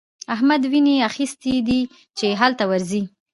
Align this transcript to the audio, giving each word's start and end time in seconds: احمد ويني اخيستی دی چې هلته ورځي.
احمد 0.35 0.61
ويني 0.71 0.95
اخيستی 1.09 1.53
دی 1.67 1.79
چې 2.17 2.27
هلته 2.41 2.63
ورځي. 2.71 3.03